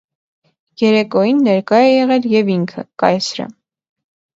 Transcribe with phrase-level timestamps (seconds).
[0.83, 3.51] Երեկոյին ներկա է եղել և ինքը՝ կայսրը։